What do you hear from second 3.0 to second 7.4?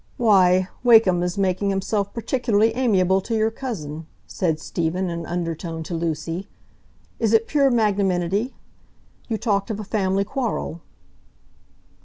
to your cousin," said Stephen, in an undertone to Lucy; "is